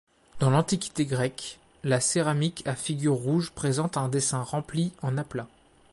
[0.39, 5.47] Dans l'Antiquité grecque, la céramique à figures rouges présente un dessin rempli en aplat.